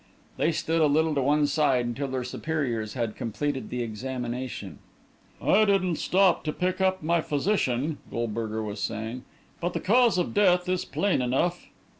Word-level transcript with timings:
They 0.37 0.51
stood 0.51 0.81
a 0.81 0.87
little 0.87 1.13
to 1.13 1.21
one 1.21 1.45
side 1.45 1.85
until 1.85 2.07
their 2.07 2.23
superiors 2.23 2.95
had 2.95 3.15
completed 3.15 3.69
the 3.69 3.83
examination. 3.83 4.79
"I 5.39 5.63
didn't 5.65 5.97
stop 5.97 6.43
to 6.45 6.51
pick 6.51 6.81
up 6.81 7.03
my 7.03 7.21
physician," 7.21 7.99
Goldberger 8.09 8.63
was 8.63 8.81
saying. 8.81 9.25
"But 9.59 9.73
the 9.73 9.79
cause 9.79 10.17
of 10.17 10.33
death 10.33 10.67
is 10.67 10.85
plain 10.85 11.21
enough." 11.21 11.67